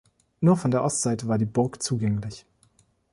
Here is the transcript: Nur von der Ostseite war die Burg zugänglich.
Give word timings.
Nur 0.39 0.57
von 0.57 0.71
der 0.71 0.83
Ostseite 0.83 1.27
war 1.27 1.37
die 1.37 1.45
Burg 1.45 1.83
zugänglich. 1.83 2.47